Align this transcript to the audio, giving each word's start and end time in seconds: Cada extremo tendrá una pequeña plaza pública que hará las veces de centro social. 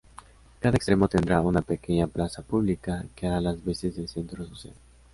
Cada 0.59 0.77
extremo 0.77 1.07
tendrá 1.07 1.41
una 1.41 1.61
pequeña 1.61 2.07
plaza 2.07 2.41
pública 2.41 3.05
que 3.15 3.27
hará 3.27 3.39
las 3.39 3.63
veces 3.63 3.97
de 3.97 4.07
centro 4.07 4.43
social. 4.47 4.73